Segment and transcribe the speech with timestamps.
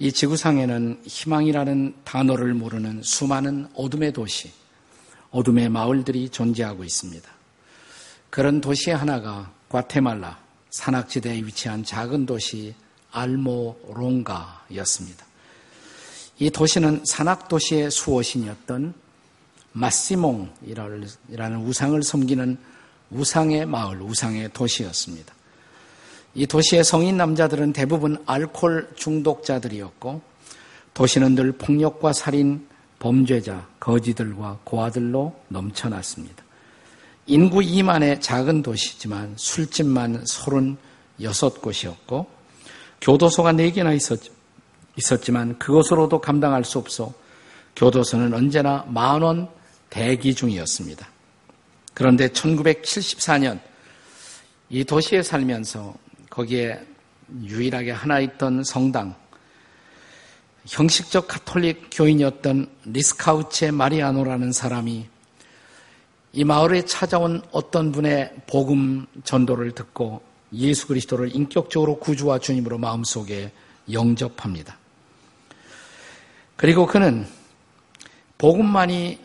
[0.00, 4.52] 이 지구상에는 희망이라는 단어를 모르는 수많은 어둠의 도시,
[5.30, 7.28] 어둠의 마을들이 존재하고 있습니다.
[8.30, 10.38] 그런 도시 하나가 과테말라
[10.70, 12.74] 산악지대에 위치한 작은 도시
[13.10, 15.26] 알모롱가였습니다.
[16.38, 18.94] 이 도시는 산악도시의 수호신이었던
[19.72, 22.56] 마시몽이라는 우상을 섬기는
[23.10, 25.34] 우상의 마을, 우상의 도시였습니다.
[26.34, 30.20] 이 도시의 성인 남자들은 대부분 알코올 중독자들이었고
[30.94, 32.66] 도시는 늘 폭력과 살인,
[32.98, 36.44] 범죄자, 거지들과 고아들로 넘쳐났습니다.
[37.26, 42.26] 인구 2만의 작은 도시지만 술집만 36곳이었고
[43.00, 44.20] 교도소가 4개나 있었,
[44.96, 47.12] 있었지만 그것으로도 감당할 수 없어
[47.76, 49.48] 교도소는 언제나 만원
[49.90, 51.06] 대기 중이었습니다.
[51.94, 53.60] 그런데 1974년
[54.70, 55.94] 이 도시에 살면서
[56.38, 56.80] 거기에
[57.42, 59.16] 유일하게 하나 있던 성당,
[60.66, 65.08] 형식적 카톨릭 교인이었던 리스카우체 마리아노라는 사람이
[66.34, 70.22] 이 마을에 찾아온 어떤 분의 복음 전도를 듣고
[70.52, 73.50] 예수 그리스도를 인격적으로 구주와 주님으로 마음속에
[73.90, 74.78] 영접합니다.
[76.54, 77.26] 그리고 그는
[78.36, 79.18] 복음만이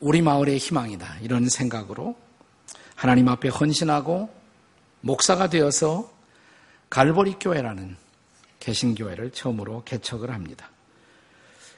[0.00, 1.16] 우리 마을의 희망이다.
[1.22, 2.14] 이런 생각으로
[2.94, 4.28] 하나님 앞에 헌신하고
[5.00, 6.17] 목사가 되어서
[6.90, 7.96] 갈보리 교회라는
[8.60, 10.70] 개신교회를 처음으로 개척을 합니다.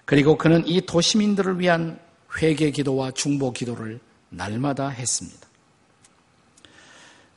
[0.04, 1.98] 그리고 그는 이 도시민들을 위한
[2.36, 5.48] 회개 기도와 중보 기도를 날마다 했습니다.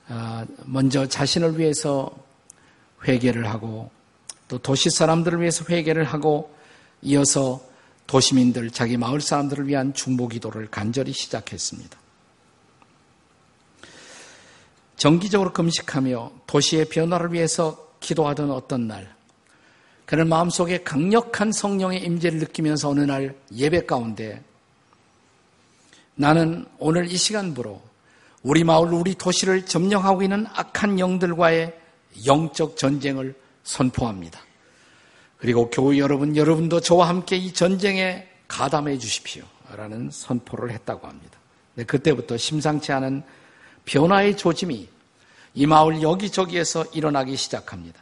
[0.08, 2.12] 아, 먼저 자신을 위해서
[3.08, 3.92] 회개를 하고
[4.48, 6.56] 또 도시 사람들을 위해서 회개를 하고
[7.02, 7.62] 이어서
[8.08, 11.98] 도시민들, 자기 마을 사람들을 위한 중보 기도를 간절히 시작했습니다.
[15.04, 19.14] 정기적으로 금식하며 도시의 변화를 위해서 기도하던 어떤 날,
[20.06, 24.42] 그는 마음속에 강력한 성령의 임재를 느끼면서 어느 날 예배 가운데
[26.16, 27.82] 나는 오늘 이 시간부로
[28.44, 31.78] 우리 마을, 우리 도시를 점령하고 있는 악한 영들과의
[32.26, 33.36] 영적 전쟁을
[33.66, 34.40] 선포합니다.
[35.38, 39.44] 그리고 교회 여러분, 여러분도 저와 함께 이 전쟁에 가담해 주십시오.
[39.76, 41.38] 라는 선포를 했다고 합니다.
[41.76, 43.22] 네, 그때부터 심상치 않은
[43.84, 44.93] 변화의 조짐이
[45.56, 48.02] 이 마을 여기저기에서 일어나기 시작합니다.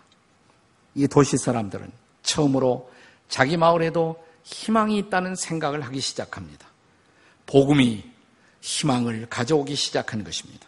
[0.95, 1.91] 이 도시 사람들은
[2.23, 2.91] 처음으로
[3.29, 6.67] 자기 마을에도 희망이 있다는 생각을 하기 시작합니다.
[7.45, 8.03] 복음이
[8.61, 10.67] 희망을 가져오기 시작한 것입니다.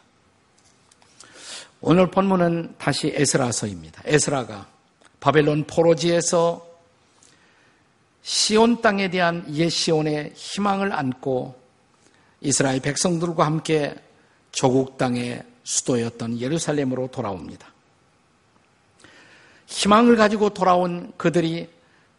[1.82, 4.04] 오늘 본문은 다시 에스라서입니다.
[4.06, 4.68] 에스라가
[5.20, 6.66] 바벨론 포로지에서
[8.22, 11.62] 시온 땅에 대한 옛 시온의 희망을 안고
[12.40, 13.96] 이스라엘 백성들과 함께
[14.52, 17.68] 조국 땅의 수도였던 예루살렘으로 돌아옵니다.
[19.68, 21.70] 희망을 가지고 돌아온 그들이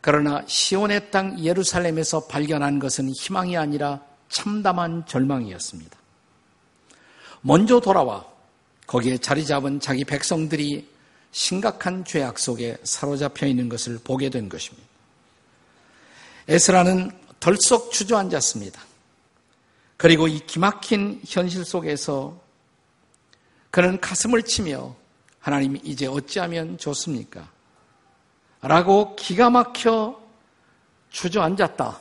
[0.00, 5.96] 그러나 시온의 땅 예루살렘에서 발견한 것은 희망이 아니라 참담한 절망이었습니다.
[7.40, 8.26] 먼저 돌아와
[8.86, 10.88] 거기에 자리 잡은 자기 백성들이
[11.32, 14.86] 심각한 죄악 속에 사로잡혀 있는 것을 보게 된 것입니다.
[16.48, 18.80] 에스라는 덜썩 주저앉았습니다.
[19.96, 22.43] 그리고 이 기막힌 현실 속에서
[23.74, 24.94] 그는 가슴을 치며
[25.40, 27.50] 하나님이 이제 어찌하면 좋습니까?
[28.60, 30.22] 라고 기가 막혀
[31.10, 32.00] 주저앉았다.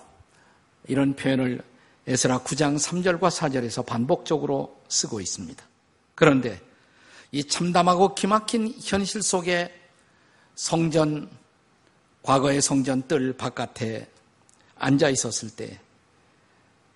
[0.85, 1.63] 이런 표현을
[2.05, 5.65] 에스라 9장 3절과 4절에서 반복적으로 쓰고 있습니다.
[6.13, 6.61] 그런데
[7.31, 9.73] 이 참담하고 기막힌 현실 속에
[10.53, 11.27] 성전,
[12.21, 14.07] 과거의 성전 뜰 바깥에
[14.75, 15.79] 앉아 있었을 때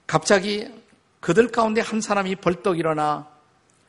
[0.06, 0.72] 갑자기
[1.20, 3.37] 그들 가운데 한 사람이 벌떡 일어나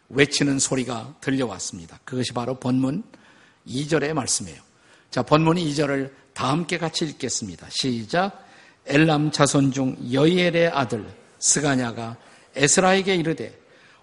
[0.08, 1.98] 외치는 소리가 들려왔습니다.
[2.04, 3.02] 그것이 바로 본문
[3.66, 4.60] 2절의 말씀이에요.
[5.10, 7.66] 자, 본문 2절을 다 함께 같이 읽겠습니다.
[7.70, 8.46] 시작.
[8.86, 11.06] 엘람 자손 중 여이엘의 아들
[11.38, 12.16] 스가냐가
[12.56, 13.58] 에스라에게 이르되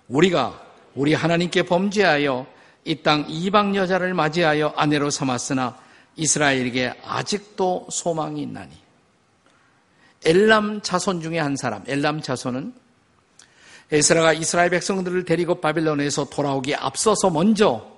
[0.07, 0.61] 우리가
[0.93, 2.55] 우리 하나님께 범죄하여
[2.85, 5.77] 이 땅 이방 여자를 맞이하여 아내로 삼았으나
[6.17, 8.71] 이스라엘에게 아직도 소망이 있나니
[10.23, 12.73] 엘람 자손 중에 한 사람 엘람 자손은
[13.91, 17.95] 에스라가 이스라엘 백성들을 데리고 바빌론에서 돌아오기에 앞서서 먼저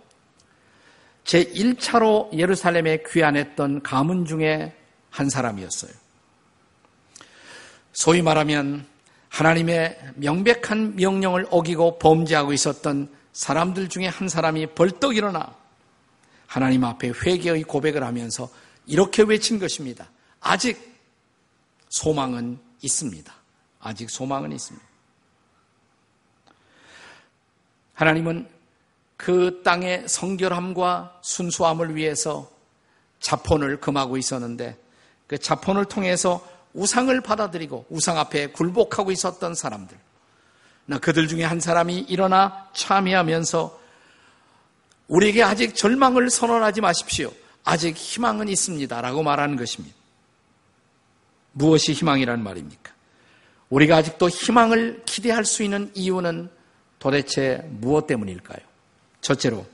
[1.24, 4.74] 제1차로 예루살렘에 귀환했던 가문 중에
[5.10, 5.92] 한 사람이었어요.
[7.94, 8.86] 소위 말하면
[9.30, 15.56] 하나님의 명백한 명령을 어기고 범죄하고 있었던 사람들 중에 한 사람이 벌떡 일어나
[16.48, 18.50] 하나님 앞에 회개의 고백을 하면서
[18.86, 20.10] 이렇게 외친 것입니다.
[20.40, 20.98] 아직
[21.90, 23.34] 소망은 있습니다.
[23.80, 24.87] 아직 소망은 있습니다.
[27.98, 28.48] 하나님은
[29.18, 32.48] 그 땅의 성결함과 순수함을 위해서
[33.20, 34.78] 자폰을 금하고 있었는데
[35.26, 39.98] 그 자폰을 통해서 우상을 받아들이고 우상 앞에 굴복하고 있었던 사람들.
[40.86, 43.80] 나 그들 중에 한 사람이 일어나 참여하면서
[45.08, 47.32] 우리에게 아직 절망을 선언하지 마십시오.
[47.64, 49.02] 아직 희망은 있습니다.
[49.02, 49.96] 라고 말하는 것입니다.
[51.52, 52.94] 무엇이 희망이란 말입니까?
[53.72, 56.57] 우리가 아직도 희망을 기대할 수 있는 이유는
[57.00, 58.60] 도대체 무엇 때문일까요?
[59.22, 59.66] 첫째로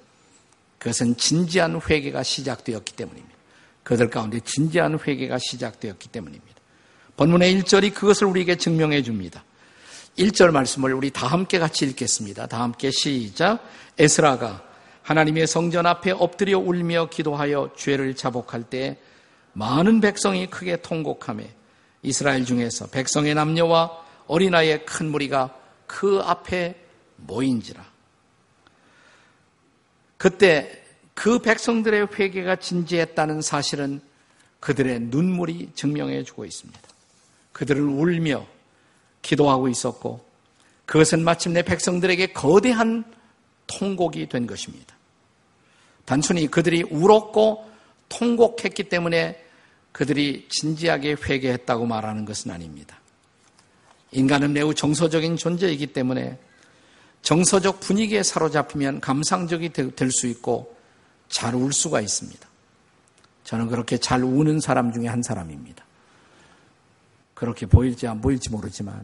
[0.77, 3.33] 그것은 진지한 회개가 시작되었기 때문입니다.
[3.83, 6.53] 그들 가운데 진지한 회개가 시작되었기 때문입니다.
[7.15, 9.43] 본문의 1절이 그것을 우리에게 증명해 줍니다.
[10.17, 12.47] 1절 말씀을 우리 다 함께 같이 읽겠습니다.
[12.47, 13.59] 다 함께 시작.
[13.97, 14.63] 에스라가
[15.03, 18.97] 하나님의 성전 앞에 엎드려 울며 기도하여 죄를 자복할 때
[19.53, 21.43] 많은 백성이 크게 통곡하며
[22.01, 23.91] 이스라엘 중에서 백성의 남녀와
[24.27, 25.55] 어린아이의 큰 무리가
[25.87, 26.82] 그 앞에
[27.25, 27.85] 모인지라.
[30.17, 30.83] 그때
[31.13, 34.01] 그 백성들의 회개가 진지했다는 사실은
[34.59, 36.81] 그들의 눈물이 증명해 주고 있습니다.
[37.51, 38.45] 그들을 울며
[39.21, 40.25] 기도하고 있었고
[40.85, 43.03] 그것은 마침내 백성들에게 거대한
[43.67, 44.95] 통곡이 된 것입니다.
[46.05, 47.69] 단순히 그들이 울었고
[48.09, 49.43] 통곡했기 때문에
[49.91, 52.99] 그들이 진지하게 회개했다고 말하는 것은 아닙니다.
[54.11, 56.37] 인간은 매우 정서적인 존재이기 때문에
[57.23, 60.75] 정서적 분위기에 사로잡히면 감상적이 될 수 있고
[61.29, 62.47] 잘 울 수가 있습니다.
[63.43, 65.83] 저는 그렇게 잘 우는 사람 중에 한 사람입니다.
[67.33, 69.03] 그렇게 보일지 안 보일지 모르지만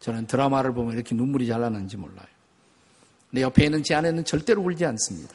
[0.00, 2.26] 저는 드라마를 보면 이렇게 눈물이 잘 나는지 몰라요.
[3.30, 5.34] 내 옆에 있는 제 아내는 절대로 울지 않습니다.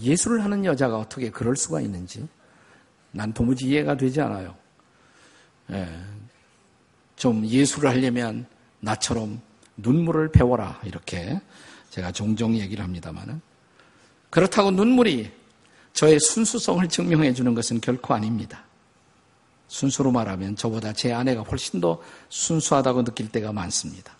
[0.00, 2.28] 예술을 하는 여자가 어떻게 그럴 수가 있는지
[3.12, 4.54] 난 도무지 이해가 되지 않아요.
[5.70, 5.88] 예,
[7.16, 8.46] 좀 예술을 하려면
[8.80, 9.40] 나처럼
[9.76, 11.40] 눈물을 배워라 이렇게
[11.90, 13.40] 제가 종종 얘기를 합니다만은
[14.30, 15.30] 그렇다고 눈물이
[15.92, 18.64] 저의 순수성을 증명해 주는 것은 결코 아닙니다.
[19.68, 24.16] 순수로 말하면 저보다 제 아내가 훨씬 더 순수하다고 느낄 때가 많습니다.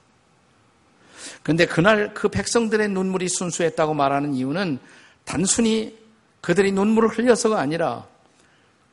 [1.42, 4.78] 그런데 그날 그 백성들의 눈물이 순수했다고 말하는 이유는
[5.24, 5.98] 단순히
[6.40, 8.06] 그들이 눈물을 흘려서가 아니라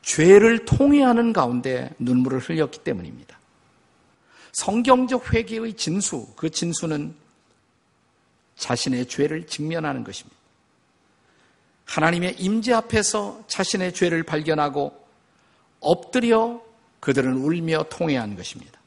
[0.02, 3.39] 죄를 통회하는 가운데 눈물을 흘렸기 때문입니다.
[4.52, 7.14] 성경적 회개의 진수, 그 진수는
[8.56, 10.36] 자신의 죄를 직면하는 것입니다.
[11.86, 14.92] 하나님의 임재 앞에서 자신의 죄를 발견하고
[15.80, 16.62] 엎드려
[17.00, 18.78] 그들은 울며 통회한 것입니다.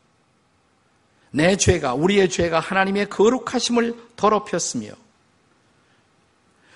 [1.32, 4.92] 내 죄가, 우리의 죄가 하나님의 거룩하심을 더럽혔으며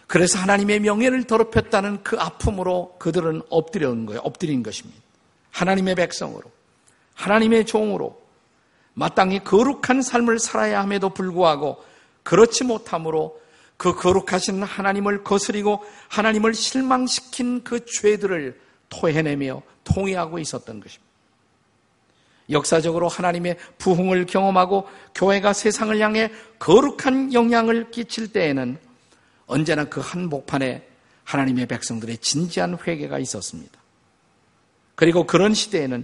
[0.08, 4.22] 그래서 하나님의 명예를 더럽혔다는 그 아픔으로 그들은 엎드려온 거예요.
[4.22, 5.00] 엎드린 것입니다.
[5.52, 6.50] 하나님의 백성으로,
[7.14, 8.20] 하나님의 종으로
[8.98, 11.84] 마땅히 거룩한 삶을 살아야 함에도 불구하고
[12.24, 13.40] 그렇지 못함으로
[13.78, 18.60] 그 거룩하신 하나님을 거스리고 하나님을 실망시킨 그 죄들을
[18.90, 21.06] 토해내며 통회하고 있었던 것입니다.
[22.50, 28.80] 역사적으로 하나님의 부흥을 경험하고 교회가 세상을 향해 거룩한 영향을 끼칠 때에는
[29.46, 30.88] 언제나 그 한복판에
[31.24, 33.80] 하나님의 백성들의 진지한 회개가 있었습니다.
[34.96, 36.04] 그리고 그런 시대에는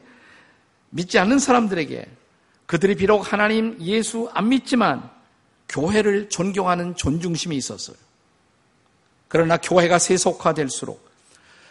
[0.91, 2.22] 믿지 않는 사람들에게
[2.65, 5.09] 그들이 비록 하나님 예수 안 믿지만
[5.69, 7.95] 교회를 존경하는 존중심이 있었어요.
[9.27, 11.09] 그러나 교회가 세속화될수록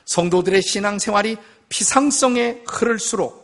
[0.04, 1.36] 성도들의 신앙생활이
[1.68, 3.42] 피상성에 흐를수록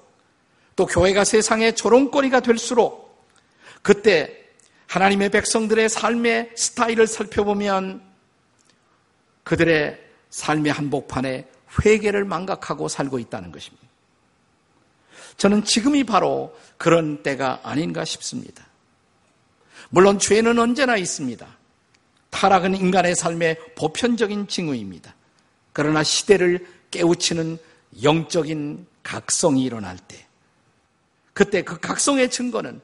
[0.76, 3.26] 또 교회가 세상의 조롱거리가 될수록
[3.82, 4.44] 그때
[4.86, 8.02] 하나님의 백성들의 삶의 스타일을 살펴보면
[9.44, 9.98] 그들의
[10.30, 11.46] 삶의 한복판에
[11.84, 13.77] 회개를 망각하고 살고 있다는 것입니다.
[15.38, 18.66] 저는 지금이 바로 그런 때가 아닌가 싶습니다.
[19.88, 21.46] 물론 죄는 언제나 있습니다.
[22.30, 25.14] 타락은 인간의 삶의 보편적인 징후입니다.
[25.72, 27.58] 그러나 시대를 깨우치는
[28.02, 30.26] 영적인 각성이 일어날 때,
[31.32, 32.80] 그때 그 각성의 증거는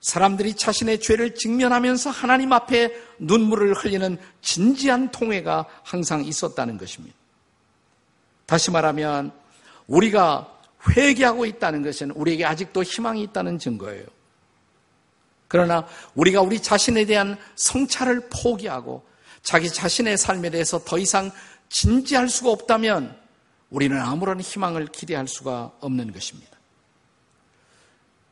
[0.00, 7.16] 사람들이 자신의 죄를 직면하면서 하나님 앞에 눈물을 흘리는 진지한 통회가 항상 있었다는 것입니다.
[8.46, 9.32] 다시 말하면
[9.86, 10.53] 우리가
[10.90, 14.04] 회개하고 있다는 것은 우리에게 아직도 희망이 있다는 증거예요.
[15.48, 19.04] 그러나 우리가 우리 자신에 대한 성찰을 포기하고
[19.42, 21.30] 자기 자신의 삶에 대해서 더 이상
[21.68, 23.16] 진지할 수가 없다면
[23.70, 26.54] 우리는 아무런 희망을 기대할 수가 없는 것입니다.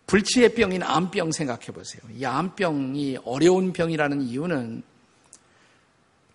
[0.06, 2.02] 불치의 병인 암병 생각해 보세요.
[2.14, 4.82] 이 암병이 어려운 병이라는 이유는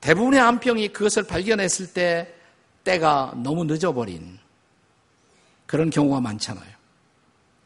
[0.01, 2.33] 대부분의 암병이 그것을 발견했을 때
[2.83, 4.39] 때가 너무 늦어버린
[5.67, 6.71] 그런 경우가 많잖아요.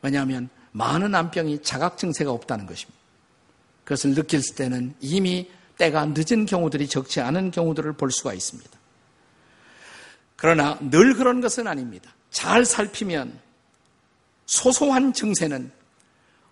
[0.02, 3.00] 왜냐하면 많은 암병이 자각 증세가 없다는 것입니다.
[3.84, 8.70] 그것을 느낄 때는 이미 때가 늦은 경우들이 적지 않은 경우들을 볼 수가 있습니다.
[10.36, 12.14] 그러나 늘 그런 것은 아닙니다.
[12.32, 13.40] 잘 살피면
[14.46, 15.72] 소소한 증세는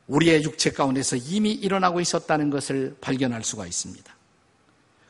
[0.08, 4.15] 우리의 육체 가운데서 이미 일어나고 있었다는 것을 발견할 수가 있습니다.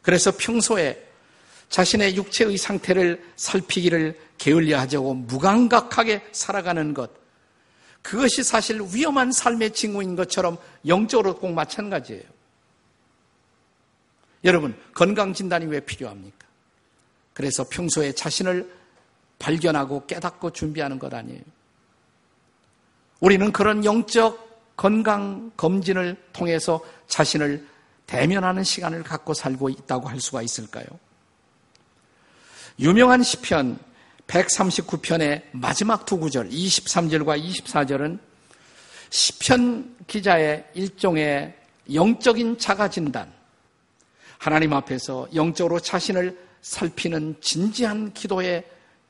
[0.02, 1.09] 그래서 평소에
[1.70, 7.12] 자신의 육체의 상태를 살피기를 게을리하고 하 무감각하게 살아가는 것,
[8.02, 10.58] 그것이 사실 위험한 삶의 징후인 것처럼
[10.88, 12.24] 영적으로 꼭 마찬가지예요.
[14.46, 16.48] 여러분, 건강진단이 왜 필요합니까?
[17.34, 18.74] 그래서 평소에 자신을
[19.38, 21.42] 발견하고 깨닫고 준비하는 것 아니에요.
[23.20, 27.68] 우리는 그런 영적 건강 검진을 통해서 자신을
[28.08, 30.86] 대면하는 시간을 갖고 살고 있다고 할 수가 있을까요?
[32.80, 33.78] 유명한 시편
[34.28, 38.20] 139편의 마지막 두 구절 23절과 24절은
[39.10, 41.58] 시편 기자의 일종의
[41.94, 43.34] 영적인 자가 진단
[44.38, 48.64] 하나님 앞에서 영적으로 자신을 살피는 진지한 기도의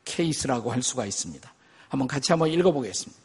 [0.03, 1.53] 케이스라고 할 수가 있습니다.
[1.89, 3.21] 한번 같이 한번 읽어보겠습니다.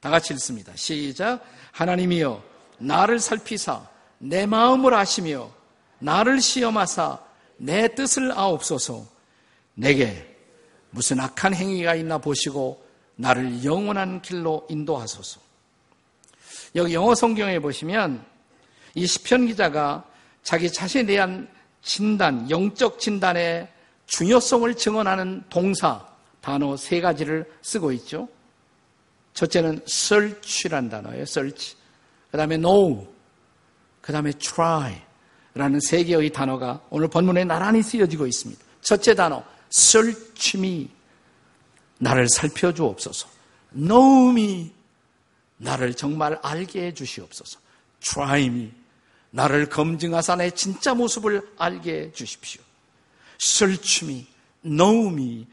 [0.00, 0.72] 다 같이 읽습니다.
[0.74, 1.44] 시작.
[1.72, 2.42] 하나님이여
[2.78, 3.86] 나를 살피사
[4.20, 5.50] 내 마음을 아시며
[5.98, 7.18] 나를 시험하사
[7.58, 9.15] 내 뜻을 아옵소서
[9.76, 10.36] 내게
[10.90, 15.40] 무슨 악한 행위가 있나 보시고 나를 영원한 길로 인도하소서.
[16.74, 18.24] 여기 영어 성경에 보시면
[18.94, 20.04] 이 시편 기자가
[20.42, 21.48] 자기 자신에 대한
[21.82, 23.68] 진단, 영적 진단의
[24.06, 26.06] 중요성을 증언하는 동사,
[26.40, 28.28] 단어 세 가지를 쓰고 있죠.
[29.34, 31.22] 첫째는 search란 단어예요.
[31.22, 31.76] search.
[32.30, 33.06] 그 다음에 know.
[34.00, 35.02] 그 다음에 try.
[35.54, 38.62] 라는 세 개의 단어가 오늘 본문에 나란히 쓰여지고 있습니다.
[38.82, 39.42] 첫째 단어,
[40.56, 40.88] me.
[41.98, 43.28] 나를 살펴주옵소서.
[44.36, 44.72] me.
[45.58, 47.58] 나를 정말 알게 해주시옵소서.
[48.42, 48.72] me.
[49.30, 52.62] 나를 검증하사 내 진짜 모습을 알게 해주십시오.
[55.12, 55.46] me.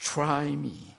[0.00, 0.94] try me.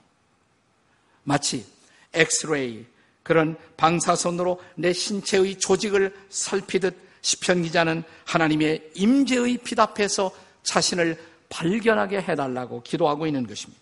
[1.22, 1.66] 마치
[2.12, 2.86] 엑스레이
[3.22, 10.30] 그런 방사선으로 내 신체의 조직을 살피듯 시편 기자는 하나님의 임재의 빛 앞에서
[10.62, 11.18] 자신을
[11.54, 13.80] 발견하게 해달라고 기도하고 있는 것입니다.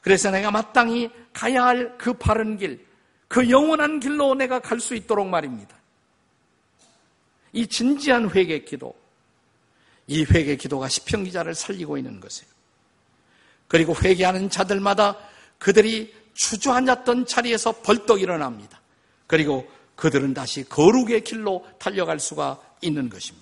[0.00, 2.86] 그래서 내가 마땅히 가야 할 그 바른 길,
[3.26, 5.76] 그 영원한 길로 내가 갈 수 있도록 말입니다.
[7.52, 8.94] 이 진지한 회개 기도,
[10.06, 12.50] 이 회개 기도가 시편 기자를 살리고 있는 것이에요.
[13.66, 15.18] 그리고 회개하는 자들마다
[15.58, 18.80] 그들이 주저앉았던 자리에서 벌떡 일어납니다.
[19.26, 23.41] 그리고 그들은 다시 거룩의 길로 달려갈 수가 있는 것입니다.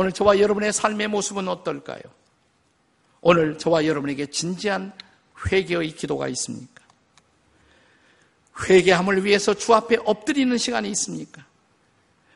[0.00, 2.00] 오늘 저와 여러분의 삶의 모습은 어떨까요?
[3.20, 4.92] 오늘 저와 여러분에게 진지한
[5.50, 6.84] 회개의 기도가 있습니까?
[8.62, 11.44] 회개함을 위해서 주 앞에 엎드리는 시간이 있습니까?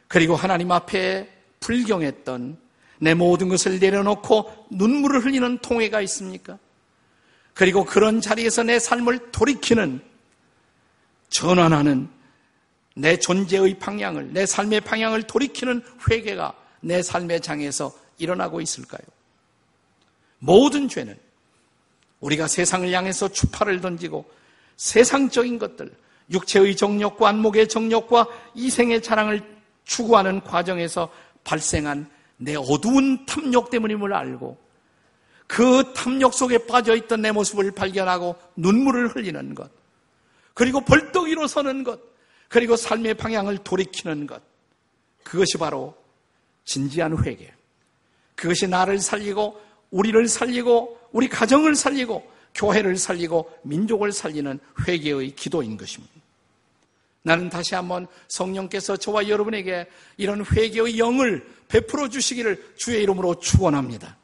[0.08, 2.58] 그리고 하나님 앞에 불경했던
[2.98, 6.58] 내 모든 것을 내려놓고 눈물을 흘리는 통회가 있습니까?
[7.54, 10.00] 그리고 그런 자리에서 내 삶을 돌이키는
[11.28, 12.08] 전환하는
[12.96, 19.02] 내 존재의 방향을, 내 삶의 방향을 돌이키는 회개가 내 삶의 장에서 일어나고 있을까요?
[20.38, 21.18] 모든 죄는
[22.20, 24.28] 우리가 세상을 향해서 추파를 던지고
[24.76, 25.94] 세상적인 것들,
[26.30, 29.42] 육체의 정욕과 안목의 정욕과 이생의 자랑을
[29.84, 31.08] 추구하는 과정에서
[31.44, 34.58] 발생한 내 어두운 탐욕 때문임을 알고
[35.46, 39.70] 그 탐욕 속에 빠져 있던 내 모습을 발견하고 눈물을 흘리는 것,
[40.54, 42.00] 그리고 벌떡 일어서는 것,
[42.48, 44.42] 그리고 삶의 방향을 돌이키는 것,
[45.22, 46.01] 그것이 바로
[46.64, 47.52] 진지한 회개.
[48.34, 56.12] 그것이 나를 살리고 우리를 살리고 우리 가정을 살리고 교회를 살리고 민족을 살리는 회개의 기도인 것입니다.
[57.22, 64.16] 나는 다시 한번 성령께서 저와 여러분에게 이런 회개의 영을 베풀어 주시기를 주의 이름으로 축원합니다.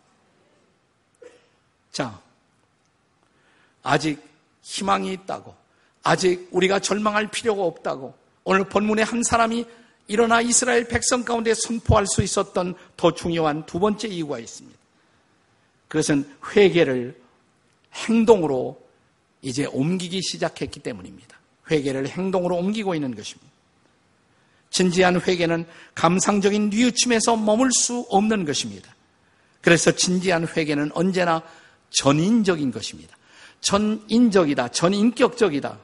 [1.92, 2.20] 자,
[3.82, 4.20] 아직
[4.62, 5.54] 희망이 있다고,
[6.02, 8.14] 아직 우리가 절망할 필요가 없다고,
[8.44, 9.64] 오늘 본문에 한 사람이
[10.08, 14.76] 일어나 이스라엘 백성 가운데 선포할 수 있었던 더 중요한 두 번째 이유가 있습니다.
[15.86, 17.18] 그것은 회개를
[17.94, 18.80] 행동으로
[19.42, 21.38] 이제 옮기기 시작했기 때문입니다.
[21.70, 23.48] 회개를 행동으로 옮기고 있는 것입니다.
[24.70, 28.94] 진지한 회개는 감상적인 뉘우침에서 머물 수 없는 것입니다.
[29.60, 31.42] 그래서 진지한 회개는 언제나
[31.90, 33.16] 전인적인 것입니다.
[33.60, 35.78] 전인적이다, 전인격적이다.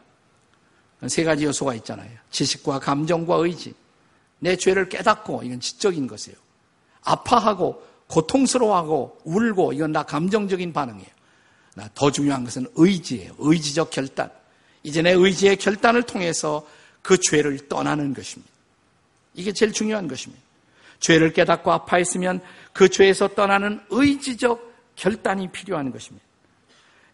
[1.09, 2.11] 세 가지 요소가 있잖아요.
[2.31, 3.75] 지식과 감정과 의지.
[4.45, 6.37] 내 죄를 깨닫고 이건 지적인 것이에요.
[7.03, 11.09] 아파하고 고통스러워하고 울고 이건 다 감정적인 반응이에요.
[11.95, 13.33] 더 중요한 것은 의지예요.
[13.39, 14.31] 의지적 결단.
[14.83, 16.67] 이제 내 의지의 결단을 통해서
[17.01, 18.53] 그 죄를 떠나는 것입니다.
[19.33, 20.43] 이게 제일 중요한 것입니다.
[21.01, 22.43] 죄를 깨닫고 아파했으면
[22.75, 26.25] 그 죄에서 떠나는 의지적 결단이 필요한 것입니다.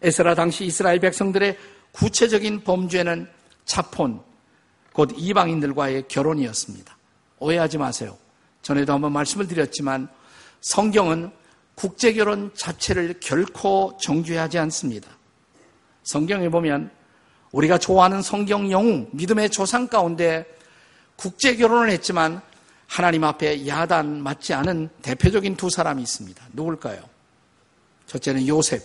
[0.01, 1.57] 에스라 당시 이스라엘 백성들의
[1.93, 3.29] 구체적인 범죄는
[3.63, 4.21] 차폰,
[4.91, 6.97] 곧 이방인들과의 결혼이었습니다.
[7.41, 8.17] 오해하지 마세요.
[8.61, 10.07] 전에도 한번 말씀을 드렸지만
[10.61, 11.31] 성경은
[11.75, 15.09] 국제결혼 자체를 결코 정죄하지 않습니다.
[16.03, 16.91] 성경에 보면
[17.51, 20.45] 우리가 좋아하는 성경 영웅, 믿음의 조상 가운데
[21.15, 22.41] 국제결혼을 했지만
[22.87, 26.45] 하나님 앞에 야단 맞지 않은 대표적인 두 사람이 있습니다.
[26.53, 27.01] 누굴까요?
[28.05, 28.83] 첫째는 요셉.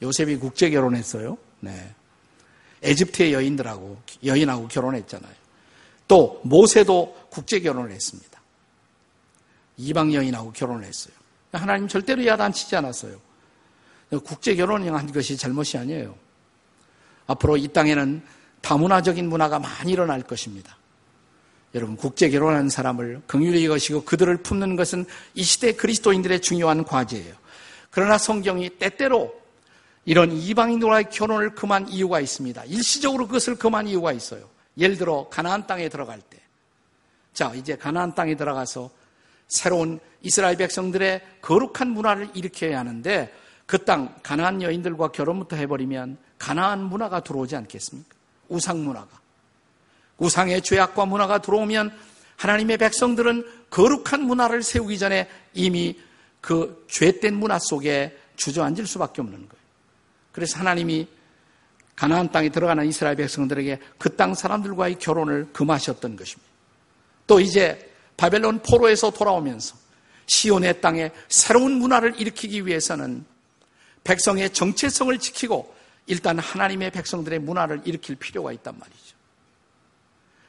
[0.00, 1.36] 요셉이 국제결혼했어요.
[1.60, 1.94] 네.
[2.82, 5.39] 에집트의 여인들하고, 여인하고 결혼했잖아요.
[6.10, 8.42] 또, 모세도 국제 결혼을 했습니다.
[9.76, 11.14] 이방 여인하고 결혼을 했어요.
[11.52, 13.16] 하나님 절대로 야단치지 않았어요.
[14.24, 16.16] 국제 결혼한 것이 잘못이 아니에요.
[17.28, 18.22] 앞으로 이 땅에는
[18.60, 20.76] 다문화적인 문화가 많이 일어날 것입니다.
[21.76, 27.36] 여러분 국제 결혼한 사람을 긍휼히 여시고 그들을 품는 것은 이 시대 그리스도인들의 중요한 과제예요.
[27.90, 29.32] 그러나 성경이 때때로
[30.04, 32.64] 이런 이방인들과의 결혼을 금한 이유가 있습니다.
[32.64, 34.49] 일시적으로 그것을 금한 이유가 있어요.
[34.78, 36.40] 예를 들어 가나안 땅에 들어갈 때.
[37.32, 38.90] 자, 이제 가나안 땅에 들어가서
[39.48, 43.32] 새로운 이스라엘 백성들의 거룩한 문화를 일으켜야 하는데
[43.66, 48.16] 그 땅 가나안 여인들과 결혼부터 해버리면 가나안 문화가 들어오지 않겠습니까?
[48.48, 49.20] 우상 문화가.
[50.18, 51.96] 우상의 죄악과 문화가 들어오면
[52.36, 55.98] 하나님의 백성들은 거룩한 문화를 세우기 전에 이미
[56.40, 59.64] 그 죄된 문화 속에 주저앉을 수밖에 없는 거예요.
[60.32, 61.06] 그래서 하나님이
[62.00, 66.50] 가나안 땅에 들어가는 이스라엘 백성들에게 그 땅 사람들과의 결혼을 금하셨던 것입니다.
[67.26, 69.76] 또 이제 바벨론 포로에서 돌아오면서
[70.26, 73.26] 시온의 땅에 새로운 문화를 일으키기 위해서는
[74.02, 75.74] 백성의 정체성을 지키고
[76.06, 79.16] 일단 하나님의 백성들의 문화를 일으킬 필요가 있단 말이죠.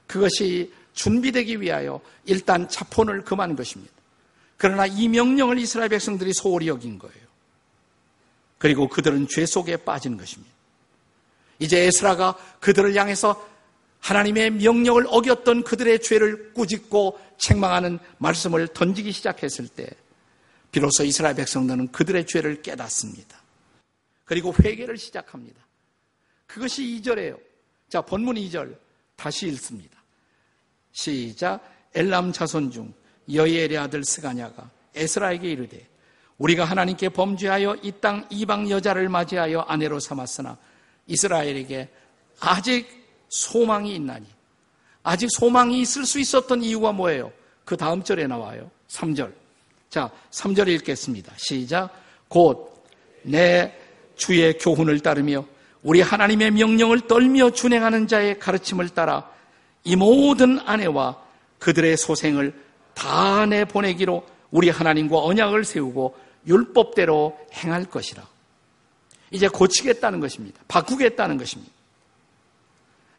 [0.07, 3.91] 그것이 준비되기 위하여 일단 자폰을 금한 것입니다.
[4.55, 7.25] 그러나 이 명령을 이스라엘 백성들이 소홀히 여긴 거예요.
[8.57, 10.60] 그리고 그들은 죄 속에 빠진 것입니다.
[11.61, 13.47] 이제 에스라가 그들을 향해서
[13.99, 19.87] 하나님의 명령을 어겼던 그들의 죄를 꾸짖고 책망하는 말씀을 던지기 시작했을 때
[20.71, 23.39] 비로소 이스라엘 백성들은 그들의 죄를 깨닫습니다.
[24.25, 25.61] 그리고 회개를 시작합니다.
[26.47, 27.39] 그것이 2절이에요.
[27.89, 28.75] 자, 본문 2절
[29.15, 30.01] 다시 읽습니다.
[30.93, 31.61] 시작.
[31.93, 32.93] 엘람 자손 중
[33.31, 35.87] 여이엘의 아들 스가냐가 에스라에게 이르되
[36.37, 40.57] 우리가 하나님께 범죄하여 이 땅 이방 여자를 맞이하여 아내로 삼았으나
[41.11, 41.89] 이스라엘에게
[42.39, 42.87] 아직
[43.29, 44.25] 소망이 있나니.
[45.03, 47.31] 아직 소망이 있을 수 있었던 이유가 뭐예요?
[47.65, 48.69] 그 다음 절에 나와요.
[48.89, 49.31] 3절.
[49.89, 51.33] 자, 3절 읽겠습니다.
[51.37, 51.89] 시작.
[52.27, 52.71] 곧
[53.23, 53.73] 내
[54.15, 55.45] 주의 교훈을 따르며
[55.83, 59.29] 우리 하나님의 명령을 떨며 준행하는 자의 가르침을 따라
[59.83, 61.17] 이 모든 아내와
[61.59, 62.53] 그들의 소생을
[62.93, 66.15] 다 내보내기로 우리 하나님과 언약을 세우고
[66.47, 68.23] 율법대로 행할 것이라.
[69.31, 70.61] 이제 고치겠다는 것입니다.
[70.67, 71.71] 바꾸겠다는 것입니다.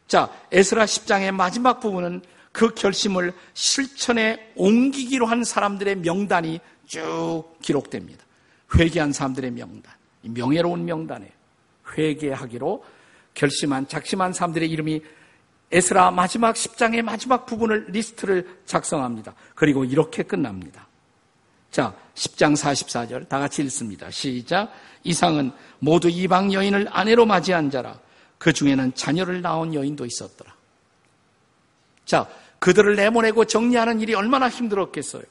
[0.07, 2.21] 자, 에스라 10장의 마지막 부분은
[2.51, 8.23] 그 결심을 실천에 옮기기로 한 사람들의 명단이 쭉 기록됩니다.
[8.75, 9.93] 회개한 사람들의 명단.
[10.21, 11.31] 명예로운 명단에
[11.97, 12.83] 회개하기로
[13.33, 15.01] 결심한, 작심한 사람들의 이름이
[15.71, 19.33] 에스라 마지막 10장의 마지막 부분을 리스트를 작성합니다.
[19.55, 20.87] 그리고 이렇게 끝납니다.
[21.73, 24.11] 자, 10장 44절 다 같이 읽습니다.
[24.11, 24.71] 시작.
[25.03, 27.99] 이상은 모두 이방 여인을 아내로 맞이한 자라.
[28.37, 30.55] 그 중에는 자녀를 낳은 여인도 있었더라.
[32.05, 35.23] 자, 그들을 내보내고 정리하는 일이 얼마나 힘들었겠어요.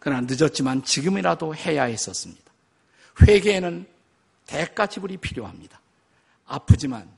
[0.00, 2.42] 그러나 늦었지만 지금이라도 해야 했었습니다.
[3.22, 3.86] 회개에는
[4.44, 5.80] 대가 지불이 필요합니다.
[6.46, 7.08] 아프지만,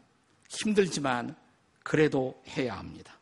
[0.50, 1.34] 힘들지만,
[1.82, 3.18] 그래도 해야 합니다.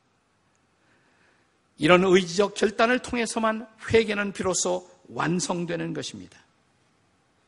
[1.78, 6.38] 이런 의지적 결단을 통해서만 회개는 비로소 완성되는 것입니다.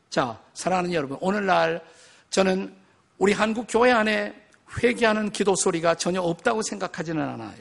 [0.09, 1.83] 자, 사랑하는 여러분, 오늘날
[2.29, 2.73] 저는
[3.17, 4.33] 우리 한국 교회 안에
[4.81, 7.59] 회개하는 기도 소리가 전혀 없다고 생각하지는 않아요.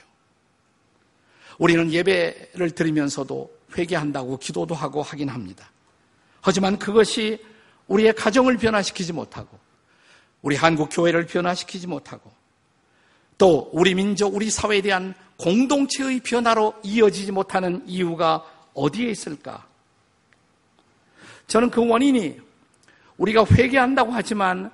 [1.59, 5.71] 우리는 예배를 드리면서도 회개한다고 기도도 하고 하긴 합니다.
[6.41, 7.45] 하지만 그것이
[7.89, 9.59] 우리의 가정을 변화시키지 못하고
[10.43, 12.33] 우리 한국 교회를 변화시키지 못하고
[13.37, 19.67] 또 우리 민족, 우리 사회에 대한 공동체의 변화로 이어지지 못하는 이유가 어디에 있을까?
[21.47, 22.39] 저는 그 원인이
[23.17, 24.71] 우리가 회개한다고 하지만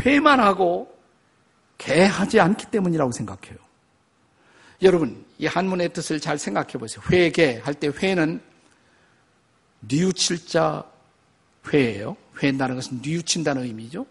[0.00, 0.96] 회만 하고
[1.76, 3.58] 개하지 않기 때문이라고 생각해요.
[4.82, 7.02] 여러분, 이 한문의 뜻을 잘 생각해 보세요.
[7.10, 8.40] 회개 할 때 회는
[9.80, 10.84] 뉘우칠 자
[11.72, 12.16] 회예요.
[12.40, 14.06] 회한다는 것은 뉘우친다는 의미죠.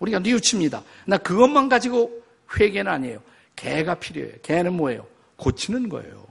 [0.00, 0.82] 우리가 뉘우칩니다.
[1.06, 2.10] 나 그것만 가지고
[2.58, 3.22] 회개는 아니에요.
[3.58, 4.34] 개가 필요해요.
[4.42, 5.06] 개는 뭐예요?
[5.36, 6.26] 고치는 거예요.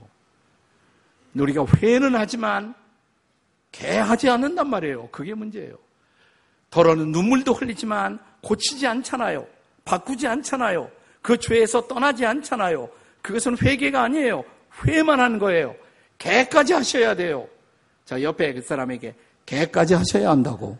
[1.34, 2.74] 우리가 회는 하지만
[3.70, 5.08] 개하지 않는단 말이에요.
[5.10, 5.76] 그게 문제예요.
[6.70, 9.46] 더러는 눈물도 흘리지만 고치지 않잖아요.
[9.84, 10.90] 바꾸지 않잖아요.
[11.20, 12.88] 그 죄에서 떠나지 않잖아요.
[13.20, 14.44] 그것은 회개가 아니에요.
[14.86, 15.76] 회만 하는 거예요.
[16.16, 17.46] 개까지 하셔야 돼요.
[18.04, 19.14] 자, 옆에 그 사람에게
[19.44, 20.78] 개까지 하셔야 한다고.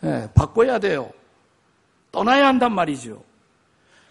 [0.00, 1.10] 네, 바꿔야 돼요.
[2.10, 3.22] 떠나야 한단 말이죠.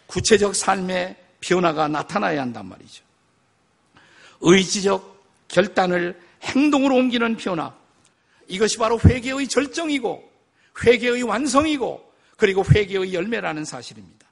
[0.08, 3.04] 구체적 삶의 변화가 나타나야 한단 말이죠.
[4.42, 7.76] 의지적 결단을 행동으로 옮기는 변화.
[8.48, 10.32] 이것이 바로 회개의 절정이고
[10.84, 14.28] 회개의 완성이고 그리고 회개의 열매라는 사실입니다.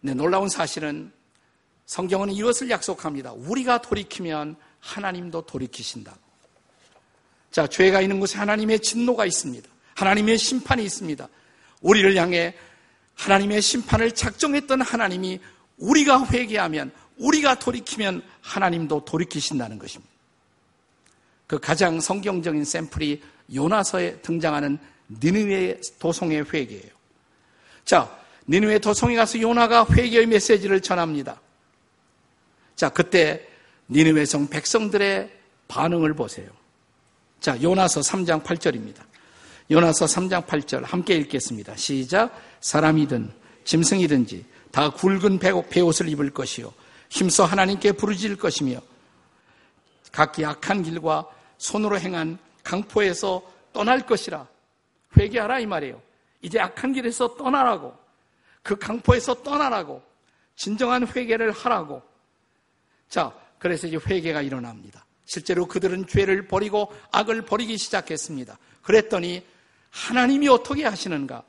[0.00, 1.12] 네, 놀라운 사실은
[1.86, 3.32] 성경은 이것을 약속합니다.
[3.32, 6.16] 우리가 돌이키면 하나님도 돌이키신다.
[7.50, 9.68] 자, 죄가 있는 곳에 하나님의 진노가 있습니다.
[9.94, 11.28] 하나님의 심판이 있습니다.
[11.80, 12.54] 우리를 향해
[13.16, 15.40] 하나님의 심판을 작정했던 하나님이
[15.78, 20.12] 우리가 회개하면 우리가 돌이키면 하나님도 돌이키신다는 것입니다.
[21.46, 23.22] 그 가장 성경적인 샘플이
[23.54, 24.78] 요나서에 등장하는
[25.22, 26.90] 니느웨 도성의 회개예요.
[27.84, 28.10] 자,
[28.48, 31.40] 니느웨 도성에 가서 요나가 회개의 메시지를 전합니다.
[32.74, 33.46] 자, 그때
[33.88, 35.30] 니느웨 성 백성들의
[35.68, 36.48] 반응을 보세요.
[37.40, 39.04] 자, 요나서 3장 8절입니다.
[39.70, 41.76] 요나서 3장 8절 함께 읽겠습니다.
[41.76, 42.40] 시작.
[42.60, 43.32] 사람이든
[43.64, 46.72] 짐승이든지 다 굵은 배옷을 입을 것이요.
[47.08, 48.80] 힘써 하나님께 부르짖을 것이며
[50.12, 51.26] 각기 악한 길과
[51.58, 54.46] 손으로 행한 강포에서 떠날 것이라
[55.16, 56.00] 회개하라 이 말이에요.
[56.42, 57.96] 이제 악한 길에서 떠나라고
[58.62, 60.02] 그 강포에서 떠나라고
[60.54, 62.02] 진정한 회개를 하라고
[63.08, 65.04] 자 그래서 이제 회개가 일어납니다.
[65.24, 68.58] 실제로 그들은 죄를 버리고 악을 버리기 시작했습니다.
[68.82, 69.44] 그랬더니
[69.96, 71.42] 하나님이 어떻게 하시는가?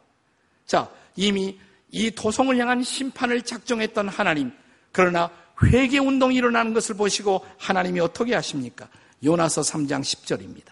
[0.66, 1.60] 자, 이미
[1.92, 4.52] 이 도성을 향한 심판을 작정했던 하나님.
[4.94, 5.30] 그러나
[5.64, 8.88] 회개 운동이 일어나는 것을 보시고 하나님이 어떻게 하십니까?
[9.24, 10.68] 요나서 3장 10절입니다.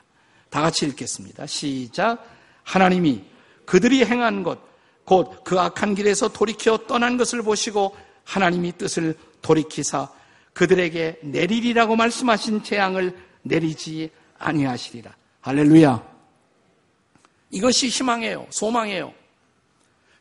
[0.50, 1.46] 다 같이 읽겠습니다.
[1.48, 2.26] 시작.
[2.64, 3.24] 하나님이
[3.66, 4.60] 그들이 행한 것,
[5.04, 10.10] 곧 그 악한 길에서 돌이켜 떠난 것을 보시고 하나님이 뜻을 돌이키사
[10.54, 14.10] 그들에게 내리리라고 말씀하신 재앙을 내리지
[14.40, 15.14] 아니하시리라.
[15.42, 16.15] 할렐루야.
[17.52, 18.48] 이것이 희망이에요.
[18.50, 19.14] 소망이에요.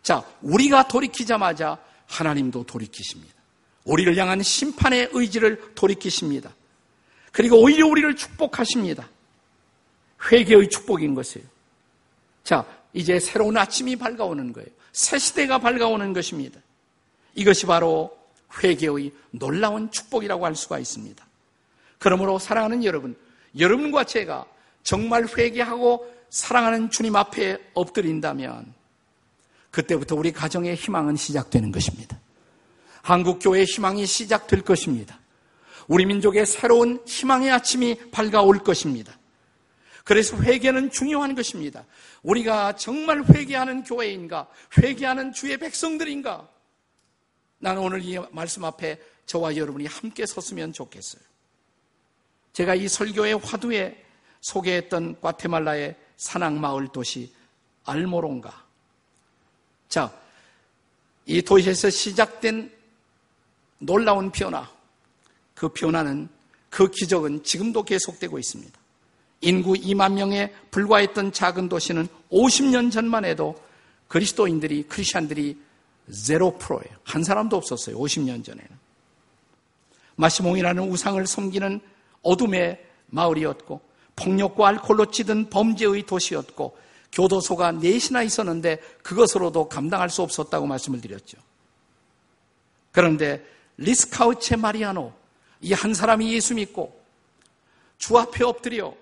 [0.03, 3.35] 자, 우리가 돌이키자마자 하나님도 돌이키십니다.
[3.85, 6.55] 우리를 향한 심판의 의지를 돌이키십니다.
[7.33, 9.09] 그리고 오히려 우리를 축복하십니다.
[10.31, 11.47] 회개의 축복인 것이에요.
[12.45, 14.69] 자, 이제 새로운 아침이 밝아오는 거예요.
[14.93, 16.61] 새 시대가 밝아오는 것입니다.
[17.35, 18.17] 이것이 바로
[18.63, 21.27] 회개의 놀라운 축복이라고 할 수가 있습니다.
[21.99, 23.17] 그러므로 사랑하는 여러분,
[23.59, 24.45] 여러분과 제가
[24.83, 28.75] 정말 회개하고 사랑하는 주님 앞에 엎드린다면
[29.71, 32.19] 그때부터 우리 가정의 희망은 시작되는 것입니다.
[33.03, 35.21] 한국교회의 희망이 시작될 것입니다.
[35.87, 39.17] 우리 민족의 새로운 희망의 아침이 밝아올 것입니다.
[40.03, 41.85] 그래서 회개는 중요한 것입니다.
[42.25, 44.49] 우리가 정말 회개하는 교회인가?
[44.77, 46.49] 회개하는 주의 백성들인가?
[47.61, 51.23] 나는 오늘 이 말씀 앞에 저와 여러분이 함께 섰으면 좋겠어요.
[52.53, 54.05] 제가 이 설교의 화두에
[54.41, 57.33] 소개했던 과테말라의 산악마을 도시
[57.85, 58.65] 알모론가.
[59.89, 60.13] 자,
[61.27, 62.73] 이 도시에서 시작된
[63.79, 64.69] 놀라운 변화,
[65.55, 66.29] 그 변화는,
[66.71, 68.79] 그 기적은 지금도 계속되고 있습니다.
[69.43, 73.55] 인구 2만 명에 불과했던 작은 도시는 50년 전만 해도
[74.09, 75.59] 그리스도인들이, 크리스천들이
[76.27, 76.97] 제로 프로예요.
[77.05, 77.99] 한 사람도 없었어요.
[77.99, 78.85] 50년 전에는.
[80.17, 81.81] 마시몽이라는 우상을 섬기는
[82.23, 86.77] 어둠의 마을이었고, 폭력과 알코올로 찌든 범죄의 도시였고,
[87.13, 91.39] 교도소가 넷이나 있었는데 그것으로도 감당할 수 없었다고 말씀을 드렸죠.
[92.93, 93.45] 그런데
[93.77, 95.13] 리스카우체 마리아노,
[95.63, 97.03] 이 한 사람이 예수 믿고
[97.97, 98.95] 주 앞에 엎드려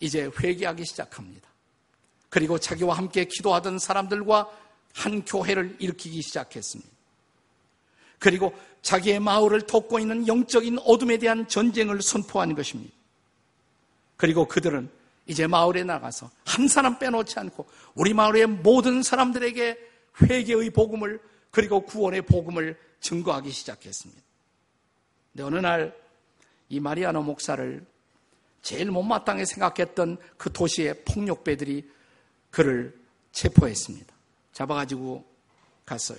[0.00, 1.48] 이제 회개하기 시작합니다.
[2.30, 4.50] 그리고 자기와 함께 기도하던 사람들과
[4.94, 6.90] 한 교회를 일으키기 시작했습니다.
[8.18, 12.97] 그리고 자기의 마을을 돕고 있는 영적인 어둠에 대한 전쟁을 선포한 것입니다.
[14.18, 14.90] 그리고 그들은
[15.26, 19.78] 이제 마을에 나가서 한 사람 빼놓지 않고 우리 마을의 모든 사람들에게
[20.20, 21.18] 회개의 복음을
[21.50, 24.22] 그리고 구원의 복음을 증거하기 시작했습니다.
[25.32, 26.08] 근데 어느 날
[26.68, 27.84] 이 마리아노 목사를
[28.62, 31.90] 제일 못마땅히 생각했던 그 도시의 폭력배들이
[32.50, 32.98] 그를
[33.32, 34.14] 체포했습니다.
[34.52, 35.24] 잡아가지고
[35.86, 36.18] 갔어요.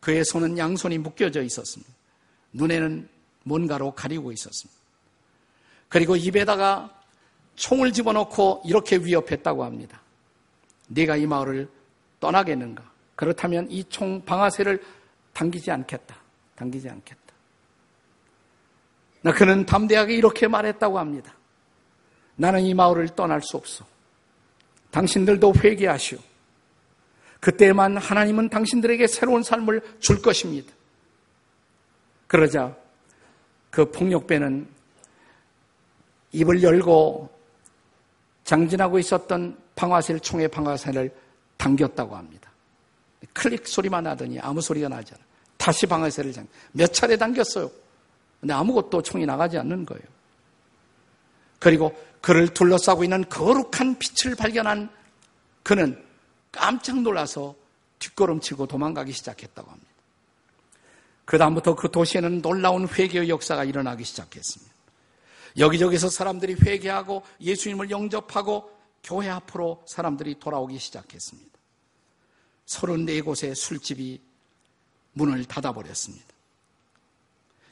[0.00, 1.92] 그의 손은 양손이 묶여져 있었습니다.
[2.52, 3.08] 눈에는
[3.44, 4.81] 뭔가로 가리고 있었습니다.
[5.92, 6.90] 그리고 입에다가
[7.54, 10.00] 총을 집어넣고 이렇게 위협했다고 합니다.
[10.88, 11.68] 네가 이 마을을
[12.18, 12.82] 떠나겠는가?
[13.14, 14.82] 그렇다면 이 총 방아쇠를
[15.34, 16.16] 당기지 않겠다.
[16.56, 17.20] 당기지 않겠다.
[19.20, 21.34] 나 그는 담대하게 이렇게 말했다고 합니다.
[22.36, 23.84] 나는 이 마을을 떠날 수 없어.
[24.92, 26.18] 당신들도 회개하시오.
[27.38, 30.72] 그때만 하나님은 당신들에게 새로운 삶을 줄 것입니다.
[32.28, 32.74] 그러자
[33.70, 34.80] 그 폭력배는
[36.32, 37.30] 입을 열고
[38.44, 41.14] 장진하고 있었던 방아쇠를 총의 방아쇠를
[41.56, 42.50] 당겼다고 합니다.
[43.32, 45.22] 클릭 소리만 나더니 아무 소리가 나지 않아.
[45.56, 47.70] 다시 방아쇠를 장, 몇 차례 당겼어요.
[48.40, 50.02] 근데 아무것도 총이 나가지 않는 거예요.
[51.60, 54.90] 그리고 그를 둘러싸고 있는 거룩한 빛을 발견한
[55.62, 56.02] 그는
[56.50, 57.54] 깜짝 놀라서
[58.00, 59.92] 뒷걸음치고 도망가기 시작했다고 합니다.
[61.24, 64.71] 그 다음부터 그 도시에는 놀라운 회개의 역사가 일어나기 시작했습니다.
[65.56, 68.70] 여기저기서 사람들이 회개하고 예수님을 영접하고
[69.02, 71.50] 교회 앞으로 사람들이 돌아오기 시작했습니다.
[72.66, 74.20] 34곳의 술집이
[75.14, 76.26] 문을 닫아버렸습니다.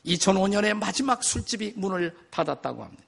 [0.05, 3.05] 2005년에 마지막 술집이 문을 닫았다고 합니다.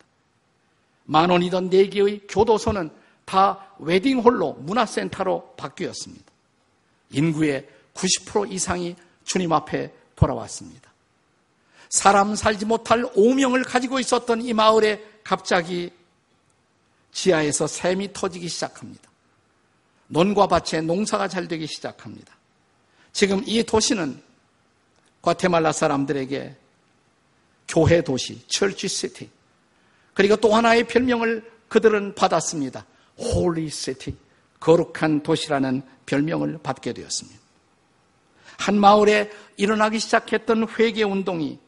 [1.05, 2.91] 만 원이던 4개의 교도소는
[3.25, 6.25] 다 웨딩홀로 문화센터로 바뀌었습니다.
[7.11, 10.92] 인구의 90% 이상이 주님 앞에 돌아왔습니다.
[11.93, 15.91] 사람 살지 못할 오명을 가지고 있었던 이 마을에 갑자기
[17.13, 19.11] 지하에서 샘이 터지기 시작합니다.
[20.07, 22.35] 논과 밭에 농사가 잘 되기 시작합니다.
[23.13, 24.23] 지금 이 도시는
[25.21, 26.57] 과테말라 사람들에게
[27.69, 29.29] 교회 도시, Church City.
[30.15, 32.87] 그리고 또 하나의 별명을 그들은 받았습니다.
[33.19, 34.17] Holy City.
[34.61, 37.39] 거룩한 도시라는 별명을 받게 되었습니다.
[38.57, 41.61] 한 마을에 일어나기 시작했던 회개 운동이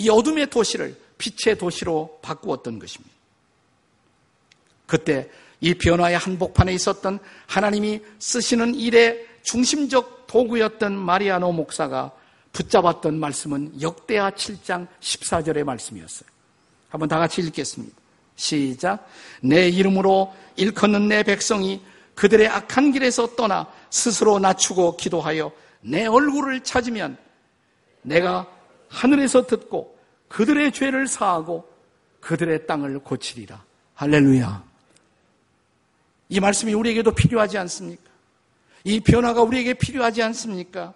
[0.00, 3.14] 이 어둠의 도시를 빛의 도시로 바꾸었던 것입니다.
[4.86, 5.28] 그때
[5.60, 12.12] 이 변화의 한복판에 있었던 하나님이 쓰시는 일의 중심적 도구였던 마리아노 목사가
[12.52, 16.28] 붙잡았던 말씀은 역대하 7장 14절의 말씀이었어요.
[16.88, 17.94] 한번 다 같이 읽겠습니다.
[18.36, 19.06] 시작.
[19.42, 21.82] 내 이름으로 일컫는 내 백성이
[22.14, 27.18] 그들의 악한 길에서 떠나 스스로 낮추고 기도하여 내 얼굴을 찾으면
[28.00, 28.59] 내가
[28.90, 29.98] 하늘에서 듣고
[30.28, 31.68] 그들의 죄를 사하고
[32.20, 33.64] 그들의 땅을 고치리라.
[33.94, 34.64] 할렐루야.
[36.28, 38.10] 이 말씀이 우리에게도 필요하지 않습니까?
[38.84, 40.94] 이 변화가 우리에게 필요하지 않습니까?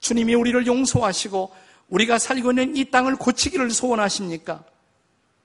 [0.00, 1.54] 주님이 우리를 용서하시고
[1.88, 4.64] 우리가 살고 있는 이 땅을 고치기를 소원하십니까?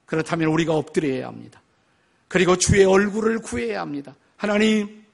[0.06, 1.62] 그렇다면 우리가 엎드려야 합니다.
[2.28, 4.16] 그리고 주의 얼굴을 구해야 합니다.
[4.36, 5.06] 하나님,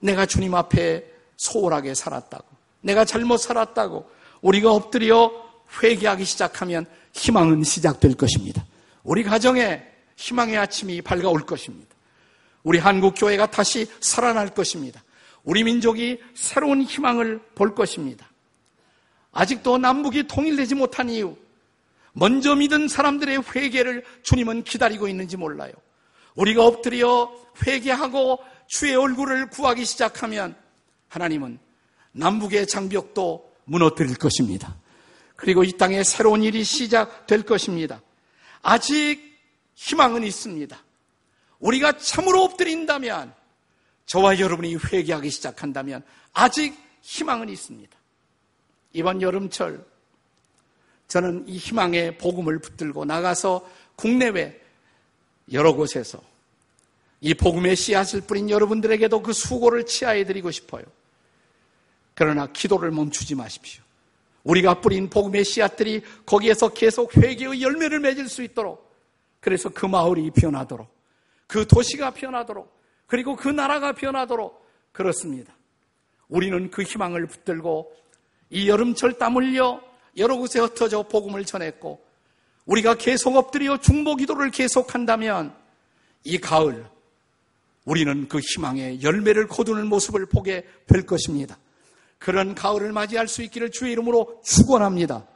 [0.00, 1.04] 내가 주님 앞에
[1.36, 2.44] 소홀하게 살았다고,
[2.82, 4.10] 내가 잘못 살았다고,
[4.42, 5.49] 우리가 엎드려
[5.82, 8.64] 회개하기 시작하면 희망은 시작될 것입니다.
[9.02, 9.82] 우리 가정에
[10.16, 11.94] 희망의 아침이 밝아올 것입니다.
[12.62, 15.02] 우리 한국 교회가 다시 살아날 것입니다.
[15.44, 18.28] 우리 민족이 새로운 희망을 볼 것입니다.
[19.32, 21.36] 아직도 남북이 통일되지 못한 이유,
[22.12, 25.72] 먼저 믿은 사람들의 회개를 주님은 기다리고 있는지 몰라요.
[26.34, 27.32] 우리가 엎드려
[27.66, 30.54] 회개하고 주의 얼굴을 구하기 시작하면
[31.08, 31.58] 하나님은
[32.12, 34.76] 남북의 장벽도 무너뜨릴 것입니다.
[35.40, 38.02] 그리고 이 땅에 새로운 일이 시작될 것입니다.
[38.60, 39.38] 아직
[39.74, 40.78] 희망은 있습니다.
[41.60, 43.34] 우리가 참으로 엎드린다면
[44.04, 46.02] 저와 여러분이 회개하기 시작한다면
[46.34, 47.96] 아직 희망은 있습니다.
[48.92, 49.82] 이번 여름철
[51.08, 54.60] 저는 이 희망의 복음을 붙들고 나가서 국내외
[55.52, 56.20] 여러 곳에서
[57.22, 60.84] 이 복음의 씨앗을 뿌린 여러분들에게도 그 수고를 치하해 드리고 싶어요.
[62.14, 63.82] 그러나 기도를 멈추지 마십시오.
[64.44, 68.90] 우리가 뿌린 복음의 씨앗들이 거기에서 계속 회개의 열매를 맺을 수 있도록
[69.40, 70.88] 그래서 그 마을이 변하도록
[71.46, 75.52] 그 도시가 변하도록 그리고 그 나라가 변하도록 그렇습니다.
[76.28, 77.92] 우리는 그 희망을 붙들고
[78.50, 79.82] 이 여름철 땀 흘려
[80.16, 82.04] 여러 곳에 흩어져 복음을 전했고
[82.66, 85.54] 우리가 계속 엎드려 중보 기도를 계속한다면
[86.24, 86.86] 이 가을
[87.84, 91.58] 우리는 그 희망의 열매를 거두는 모습을 보게 될 것입니다.
[92.20, 95.26] 그런 가을을 맞이할 수 있기를 주의 이름으로 축원합니다.